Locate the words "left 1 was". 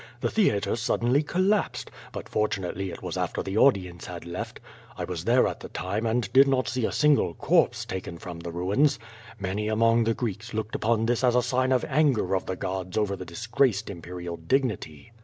4.25-5.25